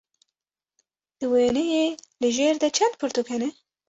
Di 1.19 1.25
wêneyê 1.31 1.85
li 2.21 2.29
jêr 2.37 2.55
de 2.61 2.69
çend 2.75 2.93
pirtûk 2.99 3.27
hene? 3.33 3.49